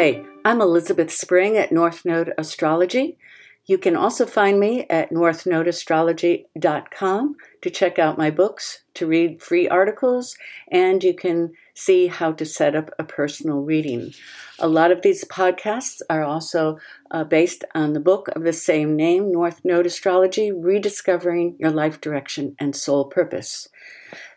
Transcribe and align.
Hi, 0.00 0.24
I'm 0.46 0.62
Elizabeth 0.62 1.12
Spring 1.12 1.58
at 1.58 1.72
North 1.72 2.06
Node 2.06 2.32
Astrology. 2.38 3.18
You 3.66 3.76
can 3.76 3.96
also 3.96 4.24
find 4.24 4.58
me 4.58 4.86
at 4.88 5.10
northnodeastrology.com 5.10 7.36
to 7.60 7.70
check 7.70 7.98
out 7.98 8.16
my 8.16 8.30
books, 8.30 8.82
to 8.94 9.06
read 9.06 9.42
free 9.42 9.68
articles, 9.68 10.38
and 10.72 11.04
you 11.04 11.12
can 11.12 11.52
see 11.74 12.06
how 12.06 12.32
to 12.32 12.46
set 12.46 12.74
up 12.74 12.90
a 12.98 13.04
personal 13.04 13.60
reading. 13.60 14.14
A 14.58 14.68
lot 14.68 14.90
of 14.90 15.02
these 15.02 15.26
podcasts 15.26 16.00
are 16.08 16.24
also 16.24 16.78
uh, 17.10 17.24
based 17.24 17.66
on 17.74 17.92
the 17.92 18.00
book 18.00 18.28
of 18.28 18.42
the 18.42 18.54
same 18.54 18.96
name, 18.96 19.30
North 19.30 19.60
Node 19.64 19.84
Astrology 19.84 20.50
Rediscovering 20.50 21.56
Your 21.58 21.72
Life 21.72 22.00
Direction 22.00 22.56
and 22.58 22.74
Soul 22.74 23.04
Purpose. 23.04 23.68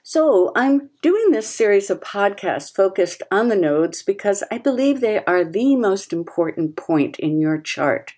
So, 0.05 0.51
I'm 0.54 0.89
doing 1.01 1.31
this 1.31 1.47
series 1.47 1.89
of 1.89 2.01
podcasts 2.01 2.75
focused 2.75 3.23
on 3.31 3.47
the 3.47 3.55
nodes 3.55 4.03
because 4.03 4.43
I 4.52 4.57
believe 4.57 4.99
they 4.99 5.23
are 5.23 5.45
the 5.45 5.77
most 5.77 6.12
important 6.12 6.76
point 6.76 7.17
in 7.20 7.39
your 7.39 7.57
chart. 7.57 8.12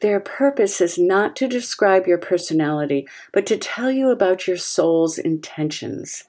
Their 0.00 0.18
purpose 0.18 0.80
is 0.80 0.96
not 0.96 1.36
to 1.36 1.46
describe 1.46 2.06
your 2.06 2.16
personality, 2.16 3.06
but 3.34 3.44
to 3.46 3.58
tell 3.58 3.90
you 3.90 4.08
about 4.08 4.46
your 4.46 4.56
soul's 4.56 5.18
intentions. 5.18 6.24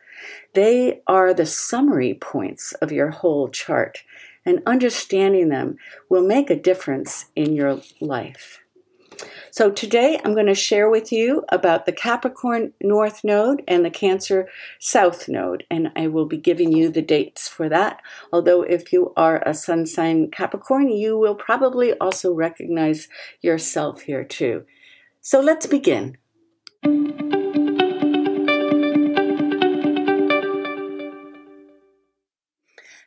They 0.55 0.99
are 1.07 1.33
the 1.33 1.45
summary 1.45 2.13
points 2.13 2.73
of 2.81 2.91
your 2.91 3.11
whole 3.11 3.47
chart, 3.47 4.03
and 4.45 4.61
understanding 4.65 5.47
them 5.47 5.77
will 6.09 6.27
make 6.27 6.49
a 6.49 6.55
difference 6.59 7.27
in 7.33 7.53
your 7.53 7.79
life. 8.01 8.59
So 9.51 9.69
today 9.69 10.19
I'm 10.23 10.33
going 10.33 10.45
to 10.47 10.55
share 10.55 10.89
with 10.89 11.11
you 11.11 11.43
about 11.49 11.85
the 11.85 11.91
Capricorn 11.91 12.73
North 12.81 13.23
Node 13.23 13.63
and 13.67 13.83
the 13.83 13.89
Cancer 13.89 14.47
South 14.79 15.27
Node, 15.27 15.65
and 15.69 15.91
I 15.95 16.07
will 16.07 16.25
be 16.25 16.37
giving 16.37 16.71
you 16.71 16.89
the 16.89 17.01
dates 17.01 17.47
for 17.47 17.67
that. 17.69 18.01
Although 18.31 18.61
if 18.61 18.93
you 18.93 19.13
are 19.17 19.43
a 19.45 19.53
sun 19.53 19.85
sign 19.85 20.31
Capricorn, 20.31 20.89
you 20.89 21.17
will 21.17 21.35
probably 21.35 21.93
also 21.99 22.33
recognize 22.33 23.07
yourself 23.41 24.01
here 24.01 24.23
too. 24.23 24.65
So 25.21 25.41
let's 25.41 25.67
begin. 25.67 26.17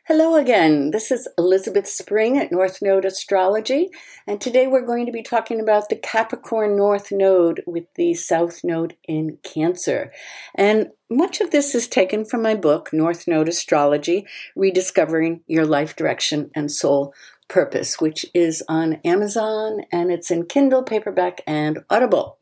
Hello 0.07 0.35
again. 0.35 0.91
This 0.91 1.09
is 1.09 1.27
Elizabeth 1.35 1.87
Spring 1.87 2.37
at 2.37 2.51
North 2.51 2.79
Node 2.79 3.05
Astrology, 3.05 3.89
and 4.27 4.39
today 4.39 4.67
we're 4.67 4.85
going 4.85 5.07
to 5.07 5.11
be 5.11 5.23
talking 5.23 5.59
about 5.59 5.89
the 5.89 5.95
Capricorn 5.95 6.77
North 6.77 7.11
Node 7.11 7.63
with 7.65 7.91
the 7.95 8.13
South 8.13 8.63
Node 8.63 8.95
in 9.07 9.39
Cancer. 9.41 10.11
And 10.53 10.91
much 11.09 11.41
of 11.41 11.49
this 11.49 11.73
is 11.73 11.87
taken 11.87 12.23
from 12.23 12.43
my 12.43 12.53
book, 12.53 12.93
North 12.93 13.27
Node 13.27 13.49
Astrology 13.49 14.27
Rediscovering 14.55 15.41
Your 15.47 15.65
Life 15.65 15.95
Direction 15.95 16.51
and 16.53 16.71
Soul 16.71 17.11
Purpose, 17.47 17.99
which 17.99 18.27
is 18.35 18.61
on 18.69 18.99
Amazon 19.03 19.85
and 19.91 20.11
it's 20.11 20.29
in 20.29 20.45
Kindle, 20.45 20.83
paperback, 20.83 21.41
and 21.47 21.79
Audible. 21.89 22.37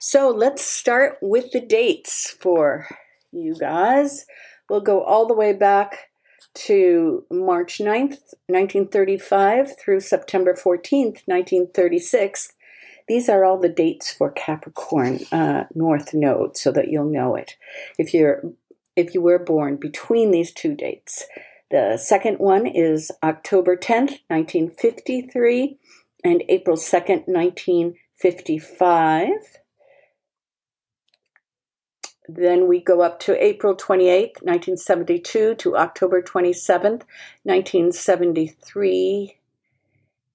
So 0.00 0.30
let's 0.30 0.62
start 0.62 1.18
with 1.20 1.52
the 1.52 1.60
dates 1.60 2.34
for 2.40 2.86
you 3.30 3.54
guys. 3.56 4.24
We'll 4.70 4.80
go 4.80 5.02
all 5.02 5.26
the 5.26 5.34
way 5.34 5.52
back 5.52 6.08
to 6.54 7.24
March 7.30 7.78
9th, 7.78 8.34
1935 8.46 9.78
through 9.78 10.00
September 10.00 10.54
14th, 10.54 11.22
1936. 11.26 12.52
These 13.06 13.28
are 13.28 13.44
all 13.44 13.58
the 13.58 13.68
dates 13.68 14.12
for 14.12 14.30
Capricorn 14.30 15.20
uh, 15.30 15.64
North 15.74 16.14
Node 16.14 16.56
so 16.56 16.72
that 16.72 16.88
you'll 16.88 17.10
know 17.10 17.36
it. 17.36 17.56
If 17.98 18.14
you're 18.14 18.42
if 18.96 19.14
you 19.14 19.20
were 19.20 19.38
born 19.38 19.76
between 19.76 20.30
these 20.30 20.52
two 20.52 20.74
dates. 20.74 21.24
The 21.70 21.96
second 21.96 22.38
one 22.38 22.66
is 22.66 23.10
October 23.22 23.76
10th, 23.76 24.20
1953 24.28 25.78
and 26.22 26.44
April 26.48 26.76
2nd, 26.76 27.26
1955. 27.26 29.30
Then 32.28 32.68
we 32.68 32.80
go 32.80 33.02
up 33.02 33.20
to 33.20 33.44
April 33.44 33.74
28, 33.74 34.42
1972 34.42 35.54
to 35.56 35.76
October 35.76 36.22
27, 36.22 37.02
1973 37.42 39.38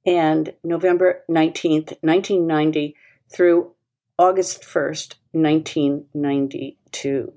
and 0.06 0.54
November 0.64 1.24
19th, 1.30 1.98
1990 2.02 2.96
through 3.32 3.72
August 4.18 4.62
1st, 4.62 5.16
1992. 5.32 7.34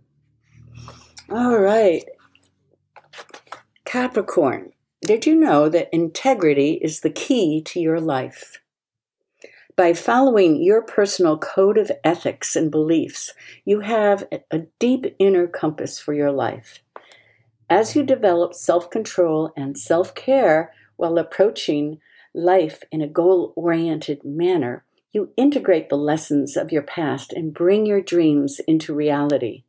All 1.31 1.59
right. 1.59 2.05
Capricorn, 3.85 4.73
did 5.03 5.27
you 5.27 5.35
know 5.35 5.69
that 5.69 5.89
integrity 5.93 6.79
is 6.83 7.01
the 7.01 7.11
key 7.11 7.61
to 7.63 7.81
your 7.81 8.01
life? 8.01 8.62
By 9.83 9.95
following 9.95 10.63
your 10.63 10.81
personal 10.81 11.37
code 11.39 11.77
of 11.77 11.91
ethics 12.05 12.55
and 12.55 12.71
beliefs, 12.71 13.35
you 13.65 13.81
have 13.81 14.23
a 14.53 14.61
deep 14.79 15.17
inner 15.19 15.49
compass 15.49 15.99
for 15.99 16.15
your 16.15 16.31
life. 16.31 16.79
As 17.69 17.97
you 17.97 18.05
develop 18.05 18.55
self 18.55 18.91
control 18.91 19.51
and 19.57 19.77
self 19.77 20.15
care 20.15 20.73
while 20.95 21.19
approaching 21.19 21.99
life 22.33 22.85
in 22.93 23.03
a 23.03 23.09
goal 23.09 23.53
oriented 23.57 24.25
manner, 24.25 24.85
you 25.13 25.33
integrate 25.37 25.89
the 25.89 25.97
lessons 25.97 26.57
of 26.57 26.71
your 26.71 26.83
past 26.83 27.33
and 27.33 27.53
bring 27.53 27.85
your 27.85 28.01
dreams 28.01 28.61
into 28.69 28.95
reality. 28.95 29.65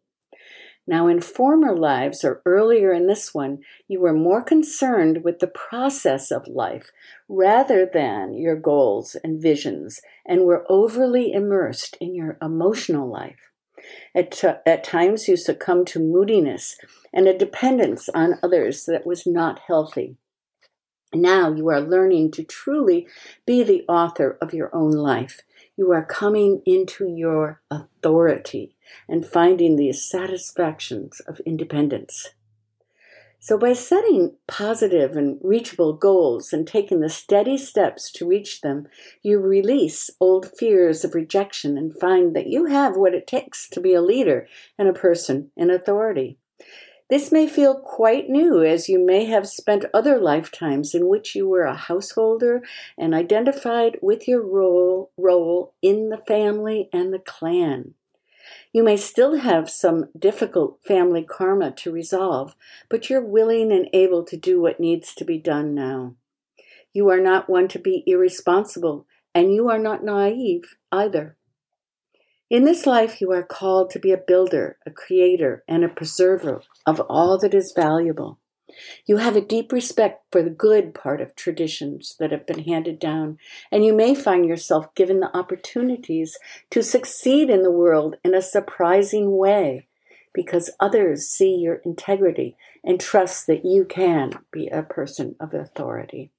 Now, 0.86 1.08
in 1.08 1.22
former 1.22 1.76
lives 1.76 2.26
or 2.26 2.42
earlier 2.46 2.92
in 2.92 3.08
this 3.08 3.34
one, 3.34 3.60
you 3.88 4.02
were 4.02 4.14
more 4.14 4.44
concerned 4.44 5.24
with 5.24 5.40
the 5.40 5.48
process 5.48 6.30
of 6.30 6.48
life 6.48 6.92
rather 7.30 7.90
than 7.92 8.34
your 8.34 8.58
goals 8.58 9.16
and 9.24 9.42
visions 9.42 10.02
and 10.26 10.44
were 10.44 10.66
overly 10.70 11.32
immersed 11.32 11.98
in 12.02 12.14
your 12.14 12.38
emotional 12.42 13.10
life. 13.10 13.50
At, 14.14 14.32
t- 14.32 14.48
at 14.66 14.84
times, 14.84 15.28
you 15.28 15.38
succumbed 15.38 15.88
to 15.88 16.00
moodiness 16.00 16.78
and 17.14 17.28
a 17.28 17.38
dependence 17.38 18.10
on 18.10 18.40
others 18.44 18.86
that 18.86 19.06
was 19.06 19.26
not 19.26 19.62
healthy. 19.68 20.18
Now 21.14 21.54
you 21.54 21.70
are 21.70 21.82
learning 21.82 22.32
to 22.32 22.44
truly 22.44 23.08
be 23.46 23.64
the 23.64 23.84
author 23.88 24.38
of 24.42 24.54
your 24.54 24.76
own 24.76 24.92
life. 24.92 25.42
You 25.76 25.92
are 25.92 26.06
coming 26.06 26.62
into 26.66 27.08
your 27.08 27.62
authority 27.72 28.76
and 29.10 29.26
finding 29.26 29.76
the 29.76 29.92
satisfactions 29.94 31.20
of 31.22 31.40
independence. 31.48 32.30
So, 33.40 33.58
by 33.58 33.74
setting 33.74 34.36
positive 34.48 35.18
and 35.18 35.38
reachable 35.44 35.94
goals 35.94 36.54
and 36.54 36.66
taking 36.66 37.02
the 37.02 37.10
steady 37.10 37.58
steps 37.58 38.10
to 38.14 38.26
reach 38.26 38.62
them, 38.62 38.88
you 39.22 39.40
release 39.40 40.10
old 40.22 40.50
fears 40.58 41.04
of 41.04 41.14
rejection 41.14 41.78
and 41.78 42.00
find 42.00 42.34
that 42.36 42.48
you 42.48 42.68
have 42.68 42.96
what 42.96 43.14
it 43.14 43.28
takes 43.28 43.68
to 43.72 43.82
be 43.82 43.94
a 43.94 44.02
leader 44.02 44.48
and 44.78 44.88
a 44.88 44.94
person 44.94 45.52
in 45.58 45.70
authority. 45.70 46.38
This 47.14 47.32
may 47.32 47.46
feel 47.46 47.76
quite 47.76 48.28
new, 48.28 48.64
as 48.64 48.90
you 48.90 48.98
may 48.98 49.26
have 49.26 49.48
spent 49.48 49.86
other 49.94 50.20
lifetimes 50.20 50.96
in 50.96 51.08
which 51.08 51.36
you 51.36 51.48
were 51.48 51.62
a 51.62 51.76
householder 51.76 52.64
and 52.98 53.14
identified 53.14 54.00
with 54.02 54.28
your 54.28 54.42
role, 54.42 55.12
role 55.16 55.76
in 55.80 56.10
the 56.10 56.18
family 56.18 56.90
and 56.92 57.14
the 57.14 57.20
clan. 57.20 57.94
You 58.72 58.84
may 58.84 58.98
still 58.98 59.36
have 59.36 59.70
some 59.70 60.10
difficult 60.18 60.80
family 60.84 61.22
karma 61.24 61.70
to 61.74 61.92
resolve, 61.92 62.56
but 62.90 63.12
you're 63.12 63.24
willing 63.24 63.72
and 63.72 63.88
able 63.94 64.24
to 64.24 64.36
do 64.36 64.60
what 64.60 64.80
needs 64.80 65.14
to 65.14 65.24
be 65.24 65.38
done 65.38 65.76
now. 65.76 66.16
You 66.94 67.10
are 67.10 67.22
not 67.22 67.48
one 67.48 67.68
to 67.68 67.78
be 67.78 68.04
irresponsible, 68.08 69.06
and 69.36 69.54
you 69.54 69.70
are 69.70 69.78
not 69.78 70.04
naive 70.04 70.78
either. 70.92 71.38
In 72.54 72.66
this 72.66 72.86
life, 72.86 73.20
you 73.20 73.32
are 73.32 73.42
called 73.42 73.90
to 73.90 74.00
be 74.00 74.12
a 74.12 74.18
builder, 74.28 74.78
a 74.86 74.92
creator, 74.92 75.64
and 75.68 75.84
a 75.84 75.90
preserver 75.90 76.62
of 76.86 77.00
all 77.10 77.40
that 77.40 77.56
is 77.56 77.74
valuable. 77.76 78.38
You 79.08 79.18
have 79.18 79.36
a 79.36 79.42
deep 79.42 79.72
respect 79.72 80.22
for 80.32 80.44
the 80.44 80.52
good 80.52 80.94
part 80.94 81.20
of 81.20 81.36
traditions 81.36 82.16
that 82.20 82.30
have 82.32 82.46
been 82.46 82.66
handed 82.66 83.00
down, 83.00 83.40
and 83.72 83.84
you 83.84 83.92
may 83.92 84.14
find 84.14 84.46
yourself 84.46 84.94
given 84.94 85.20
the 85.20 85.36
opportunities 85.36 86.38
to 86.70 86.84
succeed 86.84 87.50
in 87.50 87.64
the 87.64 87.72
world 87.72 88.18
in 88.24 88.36
a 88.36 88.42
surprising 88.44 89.36
way 89.36 89.88
because 90.32 90.70
others 90.80 91.28
see 91.28 91.56
your 91.56 91.78
integrity 91.78 92.56
and 92.84 93.02
trust 93.02 93.48
that 93.48 93.66
you 93.66 93.84
can 93.84 94.32
be 94.52 94.68
a 94.68 94.84
person 94.84 95.36
of 95.40 95.56
authority. 95.56 96.30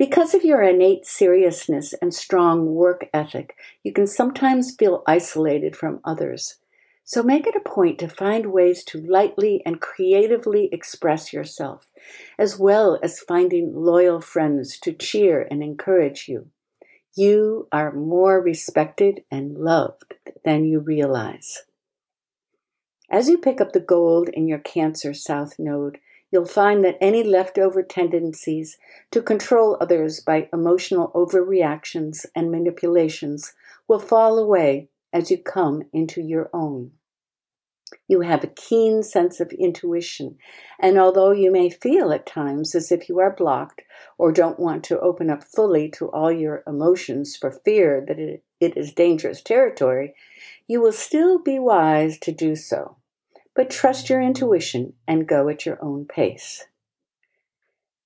Because 0.00 0.32
of 0.32 0.44
your 0.44 0.62
innate 0.62 1.04
seriousness 1.04 1.92
and 2.00 2.14
strong 2.14 2.74
work 2.74 3.10
ethic, 3.12 3.54
you 3.82 3.92
can 3.92 4.06
sometimes 4.06 4.74
feel 4.74 5.02
isolated 5.06 5.76
from 5.76 6.00
others. 6.06 6.56
So 7.04 7.22
make 7.22 7.46
it 7.46 7.54
a 7.54 7.68
point 7.68 7.98
to 7.98 8.08
find 8.08 8.46
ways 8.46 8.82
to 8.84 8.98
lightly 8.98 9.62
and 9.66 9.78
creatively 9.78 10.70
express 10.72 11.34
yourself, 11.34 11.90
as 12.38 12.58
well 12.58 12.98
as 13.02 13.20
finding 13.20 13.74
loyal 13.74 14.22
friends 14.22 14.78
to 14.84 14.94
cheer 14.94 15.46
and 15.50 15.62
encourage 15.62 16.28
you. 16.28 16.48
You 17.14 17.68
are 17.70 17.92
more 17.92 18.40
respected 18.40 19.24
and 19.30 19.58
loved 19.58 20.14
than 20.46 20.64
you 20.64 20.80
realize. 20.80 21.64
As 23.10 23.28
you 23.28 23.36
pick 23.36 23.60
up 23.60 23.74
the 23.74 23.80
gold 23.80 24.30
in 24.30 24.48
your 24.48 24.60
Cancer 24.60 25.12
South 25.12 25.58
Node, 25.58 25.98
you'll 26.30 26.46
find 26.46 26.84
that 26.84 26.98
any 27.00 27.22
leftover 27.22 27.82
tendencies 27.82 28.78
to 29.10 29.22
control 29.22 29.76
others 29.80 30.20
by 30.20 30.48
emotional 30.52 31.10
overreactions 31.14 32.26
and 32.34 32.50
manipulations 32.50 33.54
will 33.88 33.98
fall 33.98 34.38
away 34.38 34.88
as 35.12 35.30
you 35.30 35.38
come 35.38 35.82
into 35.92 36.20
your 36.22 36.48
own. 36.52 36.92
You 38.06 38.20
have 38.20 38.44
a 38.44 38.48
keen 38.48 39.02
sense 39.02 39.40
of 39.40 39.52
intuition, 39.52 40.38
and 40.78 40.96
although 40.96 41.32
you 41.32 41.50
may 41.50 41.70
feel 41.70 42.12
at 42.12 42.24
times 42.24 42.76
as 42.76 42.92
if 42.92 43.08
you 43.08 43.18
are 43.18 43.34
blocked 43.34 43.82
or 44.16 44.30
don't 44.30 44.60
want 44.60 44.84
to 44.84 45.00
open 45.00 45.28
up 45.28 45.42
fully 45.42 45.88
to 45.90 46.06
all 46.10 46.30
your 46.30 46.62
emotions 46.68 47.36
for 47.36 47.50
fear 47.50 48.04
that 48.06 48.20
it, 48.20 48.44
it 48.60 48.76
is 48.76 48.92
dangerous 48.92 49.42
territory, 49.42 50.14
you 50.68 50.80
will 50.80 50.92
still 50.92 51.40
be 51.40 51.58
wise 51.58 52.16
to 52.20 52.30
do 52.30 52.54
so 52.54 52.96
but 53.60 53.68
trust 53.68 54.08
your 54.08 54.22
intuition 54.22 54.94
and 55.06 55.28
go 55.28 55.46
at 55.50 55.66
your 55.66 55.76
own 55.84 56.06
pace. 56.06 56.64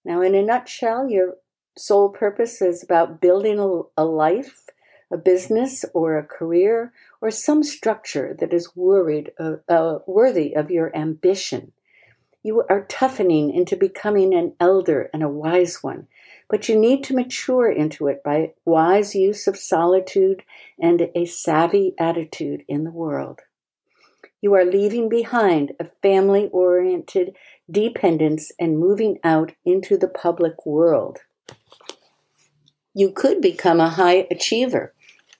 Now, 0.05 0.21
in 0.21 0.35
a 0.35 0.43
nutshell, 0.43 1.09
your 1.09 1.37
sole 1.79 2.09
purpose 2.09 2.61
is 2.61 2.83
about 2.83 3.21
building 3.21 3.61
a, 3.61 3.83
a 3.97 4.05
life, 4.05 4.65
a 5.13 5.17
business, 5.17 5.85
or 5.95 6.19
a 6.19 6.27
career, 6.27 6.93
or 7.21 7.31
some 7.31 7.63
structure 7.63 8.37
that 8.41 8.53
is 8.53 8.75
worried, 8.75 9.31
uh, 9.39 9.59
uh, 9.69 10.01
worthy 10.09 10.57
of 10.57 10.73
your 10.73 10.91
ambition. 10.97 11.71
You 12.43 12.65
are 12.69 12.87
toughening 12.87 13.55
into 13.55 13.77
becoming 13.77 14.35
an 14.35 14.55
elder 14.59 15.09
and 15.15 15.23
a 15.23 15.29
wise 15.29 15.85
one, 15.85 16.09
but 16.51 16.69
you 16.69 16.77
need 16.77 17.05
to 17.05 17.15
mature 17.15 17.71
into 17.71 18.09
it 18.09 18.25
by 18.25 18.55
wise 18.65 19.15
use 19.15 19.47
of 19.47 19.57
solitude 19.57 20.43
and 20.81 21.11
a 21.15 21.27
savvy 21.27 21.95
attitude 21.97 22.65
in 22.67 22.83
the 22.83 22.91
world. 22.91 23.43
You 24.45 24.53
are 24.57 24.67
leaving 24.67 25.09
behind 25.09 25.73
a 25.81 25.87
family 26.03 26.51
oriented 26.53 27.35
dependence 27.71 28.53
and 28.61 28.79
moving 28.79 29.19
out 29.25 29.53
into 29.65 29.97
the 29.97 30.07
public 30.07 30.67
world. 30.67 31.21
You 32.93 33.11
could 33.11 33.41
become 33.41 33.81
a 33.81 33.89
high 33.89 34.27
achiever 34.31 34.93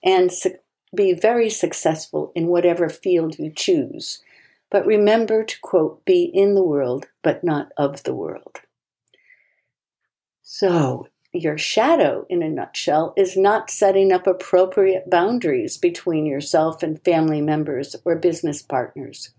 and 0.03 0.33
su- 0.33 0.57
be 0.95 1.13
very 1.13 1.51
successful 1.51 2.31
in 2.33 2.47
whatever 2.47 2.89
field 2.89 3.37
you 3.37 3.51
choose. 3.55 4.23
But 4.71 4.87
remember 4.87 5.43
to 5.43 5.59
quote, 5.61 6.03
be 6.05 6.23
in 6.23 6.55
the 6.55 6.63
world, 6.63 7.05
but 7.21 7.43
not 7.43 7.71
of 7.77 8.01
the 8.05 8.15
world. 8.15 8.61
So, 10.41 11.09
your 11.35 11.57
shadow, 11.57 12.25
in 12.29 12.41
a 12.41 12.49
nutshell, 12.49 13.13
is 13.17 13.37
not 13.37 13.69
setting 13.69 14.11
up 14.11 14.27
appropriate 14.27 15.09
boundaries 15.09 15.77
between 15.77 16.25
yourself 16.25 16.83
and 16.83 17.03
family 17.03 17.41
members 17.41 17.95
or 18.05 18.15
business 18.15 18.61
partners. 18.61 19.31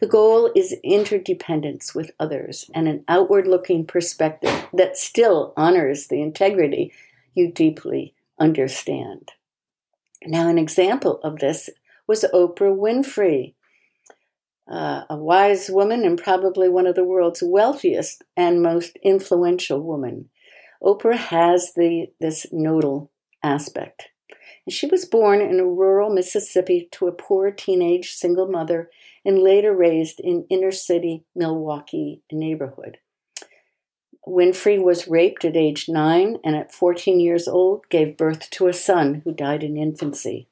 The 0.00 0.06
goal 0.06 0.50
is 0.54 0.74
interdependence 0.82 1.94
with 1.94 2.10
others 2.18 2.70
and 2.74 2.88
an 2.88 3.04
outward 3.08 3.46
looking 3.46 3.86
perspective 3.86 4.66
that 4.72 4.96
still 4.96 5.52
honors 5.56 6.08
the 6.08 6.20
integrity 6.20 6.92
you 7.34 7.50
deeply 7.52 8.14
understand. 8.38 9.32
Now, 10.26 10.48
an 10.48 10.58
example 10.58 11.20
of 11.22 11.38
this 11.38 11.70
was 12.06 12.24
Oprah 12.34 12.76
Winfrey, 12.76 13.54
uh, 14.70 15.04
a 15.10 15.16
wise 15.16 15.70
woman 15.70 16.04
and 16.04 16.20
probably 16.22 16.68
one 16.68 16.86
of 16.86 16.94
the 16.94 17.04
world's 17.04 17.42
wealthiest 17.42 18.24
and 18.36 18.62
most 18.62 18.96
influential 19.02 19.80
women. 19.80 20.28
Oprah 20.84 21.16
has 21.16 21.72
the 21.74 22.08
this 22.20 22.46
nodal 22.52 23.10
aspect. 23.42 24.10
She 24.68 24.86
was 24.86 25.06
born 25.06 25.40
in 25.40 25.76
rural 25.76 26.10
Mississippi 26.10 26.88
to 26.92 27.06
a 27.06 27.12
poor 27.12 27.50
teenage 27.50 28.12
single 28.12 28.46
mother 28.46 28.90
and 29.24 29.38
later 29.38 29.74
raised 29.74 30.20
in 30.20 30.46
inner 30.50 30.70
city 30.70 31.24
Milwaukee 31.34 32.20
neighborhood. 32.30 32.98
Winfrey 34.26 34.82
was 34.82 35.08
raped 35.08 35.44
at 35.44 35.56
age 35.56 35.88
9 35.88 36.38
and 36.44 36.54
at 36.56 36.72
14 36.72 37.18
years 37.18 37.48
old 37.48 37.88
gave 37.88 38.18
birth 38.18 38.50
to 38.50 38.68
a 38.68 38.72
son 38.74 39.22
who 39.24 39.32
died 39.32 39.62
in 39.62 39.78
infancy. 39.78 40.48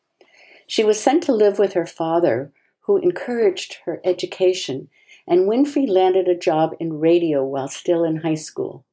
She 0.67 0.83
was 0.83 1.01
sent 1.01 1.23
to 1.25 1.35
live 1.35 1.59
with 1.59 1.75
her 1.75 1.87
father, 1.87 2.53
who 2.81 2.97
encouraged 2.97 3.79
her 3.85 4.01
education, 4.05 4.89
and 5.27 5.49
Winfrey 5.49 5.87
landed 5.87 6.29
a 6.29 6.39
job 6.39 6.75
in 6.81 7.01
radio 7.01 7.45
while 7.45 7.69
still 7.69 8.05
in 8.05 8.17
high 8.17 8.35
school. 8.35 8.87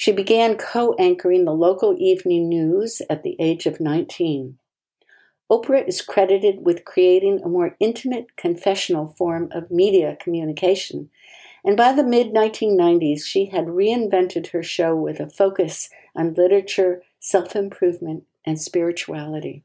She 0.00 0.12
began 0.12 0.56
co 0.56 0.94
anchoring 0.94 1.44
the 1.44 1.52
local 1.52 1.94
evening 1.98 2.48
news 2.48 3.02
at 3.10 3.22
the 3.22 3.36
age 3.38 3.66
of 3.66 3.80
19. 3.80 4.58
Oprah 5.50 5.86
is 5.86 6.00
credited 6.00 6.64
with 6.64 6.86
creating 6.86 7.42
a 7.42 7.50
more 7.50 7.76
intimate 7.80 8.34
confessional 8.34 9.08
form 9.08 9.50
of 9.52 9.70
media 9.70 10.16
communication, 10.18 11.10
and 11.62 11.76
by 11.76 11.92
the 11.92 12.02
mid 12.02 12.32
1990s, 12.32 13.26
she 13.26 13.50
had 13.52 13.66
reinvented 13.66 14.46
her 14.52 14.62
show 14.62 14.96
with 14.96 15.20
a 15.20 15.28
focus 15.28 15.90
on 16.16 16.32
literature, 16.32 17.02
self 17.18 17.54
improvement, 17.54 18.24
and 18.46 18.58
spirituality. 18.58 19.64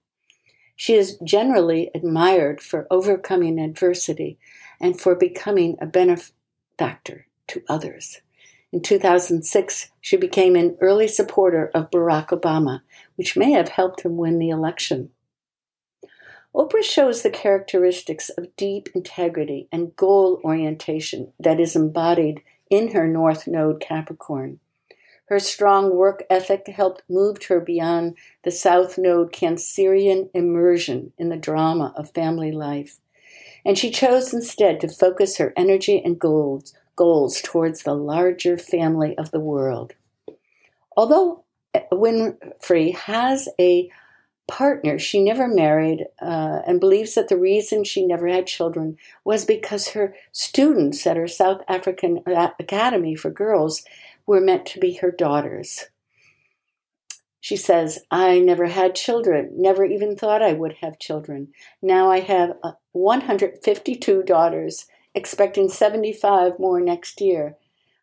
She 0.76 0.96
is 0.96 1.18
generally 1.24 1.92
admired 1.96 2.60
for 2.60 2.88
overcoming 2.92 3.58
adversity 3.58 4.38
and 4.82 5.00
for 5.00 5.16
becoming 5.16 5.78
a 5.80 5.86
benefactor 5.86 7.28
to 7.48 7.64
others. 7.70 8.20
In 8.76 8.82
2006, 8.82 9.92
she 10.02 10.18
became 10.18 10.58
an 10.58 10.76
early 10.82 11.08
supporter 11.08 11.72
of 11.74 11.90
Barack 11.90 12.28
Obama, 12.38 12.82
which 13.16 13.38
may 13.38 13.52
have 13.52 13.70
helped 13.70 14.02
him 14.02 14.18
win 14.18 14.38
the 14.38 14.50
election. 14.50 15.12
Oprah 16.54 16.84
shows 16.84 17.22
the 17.22 17.30
characteristics 17.30 18.28
of 18.28 18.54
deep 18.58 18.90
integrity 18.94 19.70
and 19.72 19.96
goal 19.96 20.42
orientation 20.44 21.32
that 21.40 21.62
is 21.62 21.78
embodied 21.78 22.42
in 22.70 22.92
her 22.92 23.08
North 23.08 23.48
Node 23.48 23.80
Capricorn. 23.80 24.60
Her 25.28 25.40
strong 25.40 25.96
work 25.96 26.24
ethic 26.30 26.68
helped 26.68 27.04
move 27.10 27.42
her 27.46 27.62
beyond 27.62 28.18
the 28.44 28.52
South 28.52 28.98
Node 28.98 29.32
Cancerian 29.32 30.30
immersion 30.34 31.14
in 31.18 31.30
the 31.30 31.38
drama 31.38 31.94
of 31.96 32.12
family 32.12 32.52
life. 32.52 33.00
And 33.64 33.78
she 33.78 33.90
chose 33.90 34.34
instead 34.34 34.82
to 34.82 34.90
focus 34.90 35.38
her 35.38 35.54
energy 35.56 36.02
and 36.04 36.20
goals 36.20 36.74
goals 36.96 37.42
towards 37.42 37.84
the 37.84 37.94
larger 37.94 38.58
family 38.58 39.18
of 39.18 39.32
the 39.32 39.40
world. 39.40 39.94
Although 40.96 41.44
Winfrey 41.92 42.96
has 42.96 43.50
a 43.60 43.90
partner, 44.48 45.00
she 45.00 45.24
never 45.24 45.48
married 45.48 46.06
uh, 46.22 46.62
and 46.68 46.80
believes 46.80 47.16
that 47.16 47.30
the 47.30 47.38
reason 47.38 47.84
she 47.84 48.06
never 48.06 48.28
had 48.28 48.48
children 48.48 48.98
was 49.24 49.46
because 49.46 49.90
her 49.90 50.16
students 50.32 51.06
at 51.08 51.18
her 51.18 51.28
South 51.28 51.62
African 51.68 52.22
Academy 52.28 53.16
for 53.16 53.32
Girls 53.32 53.84
were 54.26 54.40
meant 54.42 54.66
to 54.68 54.80
be 54.80 54.94
her 54.96 55.12
daughters. 55.12 55.86
She 57.40 57.58
says, 57.58 58.00
I 58.10 58.40
never 58.40 58.66
had 58.66 58.96
children, 58.96 59.52
never 59.56 59.86
even 59.86 60.16
thought 60.16 60.42
I 60.42 60.54
would 60.54 60.78
have 60.82 60.98
children. 60.98 61.50
Now 61.82 62.10
I 62.10 62.22
have 62.22 62.54
uh, 62.64 62.72
152 62.94 64.24
daughters 64.24 64.88
expecting 65.16 65.70
75 65.70 66.60
more 66.60 66.80
next 66.80 67.22
year. 67.22 67.56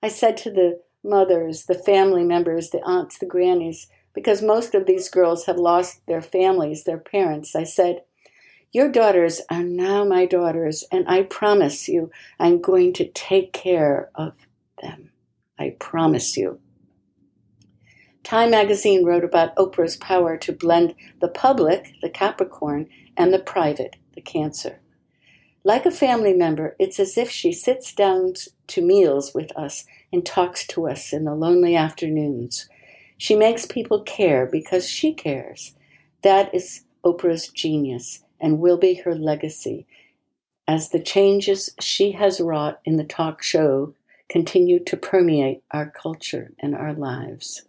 I 0.02 0.09
said 0.09 0.37
to 0.38 0.50
the 0.50 0.81
mothers, 1.04 1.66
the 1.66 1.75
family 1.75 2.25
members, 2.25 2.71
the 2.71 2.81
aunts, 2.85 3.19
the 3.19 3.26
grannies, 3.26 3.87
because 4.14 4.42
most 4.42 4.75
of 4.75 4.87
these 4.87 5.09
girls 5.09 5.47
have 5.47 5.57
lost 5.57 6.07
their 6.07 6.23
families, 6.23 6.85
their 6.85 6.99
parents, 6.99 7.54
I 7.54 7.64
said, 7.64 8.02
Your 8.73 8.90
daughters 8.90 9.40
are 9.50 9.62
now 9.62 10.04
my 10.04 10.26
daughters, 10.26 10.85
and 10.90 11.07
I 11.07 11.23
promise 11.23 11.88
you 11.88 12.11
I'm 12.38 12.61
going 12.61 12.92
to 12.95 13.11
take 13.12 13.52
care 13.52 14.11
of 14.14 14.33
them. 14.83 15.12
I 15.59 15.76
promise 15.78 16.37
you. 16.37 16.61
Time 18.25 18.50
magazine 18.50 19.04
wrote 19.04 19.25
about 19.25 19.54
Oprah's 19.57 19.97
power 19.97 20.37
to 20.38 20.52
blend 20.52 20.95
the 21.21 21.28
public, 21.28 21.95
the 22.00 22.11
Capricorn, 22.11 22.88
and 23.16 23.33
the 23.33 23.38
private, 23.38 23.97
the 24.14 24.21
Cancer. 24.21 24.81
Like 25.64 25.87
a 25.87 25.92
family 25.92 26.35
member, 26.35 26.75
it's 26.78 26.99
as 26.99 27.16
if 27.16 27.31
she 27.31 27.52
sits 27.52 27.92
down 27.92 28.35
to 28.66 28.83
meals 28.83 29.33
with 29.33 29.57
us 29.57 29.85
and 30.12 30.26
talks 30.26 30.66
to 30.69 30.88
us 30.88 31.12
in 31.12 31.25
the 31.25 31.35
lonely 31.35 31.76
afternoons. 31.76 32.69
She 33.16 33.37
makes 33.37 33.66
people 33.66 34.02
care 34.02 34.47
because 34.47 34.88
she 34.88 35.12
cares. 35.12 35.76
That 36.23 36.52
is 36.52 36.85
Oprah's 37.04 37.49
genius 37.49 38.25
and 38.40 38.59
will 38.59 38.76
be 38.76 38.95
her 38.95 39.14
legacy 39.14 39.87
as 40.66 40.88
the 40.88 41.00
changes 41.00 41.71
she 41.81 42.12
has 42.12 42.40
wrought 42.40 42.81
in 42.85 42.97
the 42.97 43.04
talk 43.04 43.42
show 43.42 43.95
continue 44.28 44.83
to 44.83 44.97
permeate 44.97 45.62
our 45.71 45.90
culture 45.90 46.52
and 46.59 46.75
our 46.75 46.95
lives. 46.95 47.62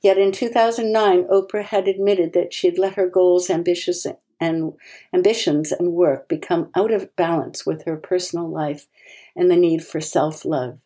Yet 0.00 0.16
in 0.16 0.32
2009, 0.32 1.24
Oprah 1.24 1.64
had 1.64 1.88
admitted 1.88 2.32
that 2.32 2.54
she 2.54 2.68
had 2.68 2.78
let 2.78 2.94
her 2.94 3.08
goals, 3.08 3.50
ambitions, 3.50 4.06
and 4.40 4.72
ambitions 5.12 5.70
and 5.72 5.92
work 5.92 6.28
become 6.28 6.70
out 6.74 6.90
of 6.90 7.14
balance 7.16 7.66
with 7.66 7.84
her 7.84 7.96
personal 7.96 8.48
life 8.48 8.86
and 9.36 9.50
the 9.50 9.56
need 9.56 9.84
for 9.84 10.00
self 10.00 10.44
love. 10.44 10.78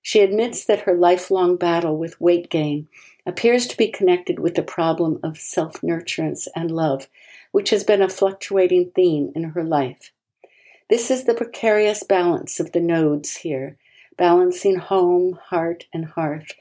She 0.00 0.20
admits 0.20 0.64
that 0.64 0.80
her 0.80 0.94
lifelong 0.94 1.56
battle 1.56 1.96
with 1.96 2.20
weight 2.20 2.50
gain 2.50 2.88
appears 3.24 3.66
to 3.68 3.76
be 3.76 3.88
connected 3.88 4.38
with 4.38 4.54
the 4.54 4.62
problem 4.62 5.20
of 5.22 5.38
self 5.38 5.80
nurturance 5.80 6.48
and 6.56 6.70
love, 6.70 7.08
which 7.52 7.70
has 7.70 7.84
been 7.84 8.02
a 8.02 8.08
fluctuating 8.08 8.90
theme 8.94 9.32
in 9.34 9.44
her 9.44 9.64
life. 9.64 10.12
This 10.90 11.10
is 11.10 11.24
the 11.24 11.34
precarious 11.34 12.02
balance 12.02 12.60
of 12.60 12.72
the 12.72 12.80
nodes 12.80 13.36
here 13.36 13.78
balancing 14.18 14.76
home, 14.76 15.38
heart, 15.46 15.86
and 15.92 16.04
hearth 16.04 16.52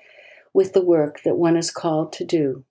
with 0.53 0.73
the 0.73 0.83
work 0.83 1.21
that 1.23 1.35
one 1.35 1.57
is 1.57 1.71
called 1.71 2.13
to 2.13 2.23
do. 2.23 2.63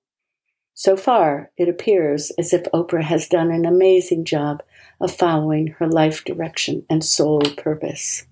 So 0.74 0.96
far, 0.96 1.50
it 1.56 1.68
appears 1.68 2.30
as 2.38 2.52
if 2.52 2.62
Oprah 2.72 3.02
has 3.02 3.28
done 3.28 3.50
an 3.50 3.66
amazing 3.66 4.24
job 4.24 4.62
of 5.00 5.14
following 5.14 5.68
her 5.78 5.86
life 5.86 6.24
direction 6.24 6.84
and 6.88 7.04
soul 7.04 7.40
purpose. 7.56 8.26